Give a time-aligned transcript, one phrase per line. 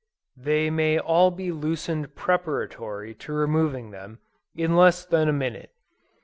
[0.39, 4.17] They may all be loosened preparatory to removing them,
[4.55, 5.73] in less than a minute.